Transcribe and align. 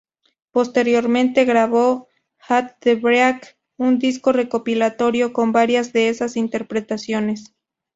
Posteriormente 0.49 1.45
grabó 1.45 2.07
"At 2.49 2.71
the 2.79 2.95
Break", 2.95 3.55
un 3.77 3.99
disco 3.99 4.31
recopilatorio 4.31 5.31
con 5.31 5.51
varias 5.51 5.93
de 5.93 6.09
esas 6.09 6.37
interpretaciones. 6.37 7.53